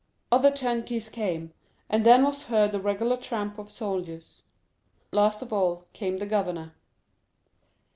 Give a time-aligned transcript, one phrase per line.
[0.31, 1.53] Other turnkeys came,
[1.87, 4.41] and then was heard the regular tramp of soldiers.
[5.11, 6.73] Last of all came the governor.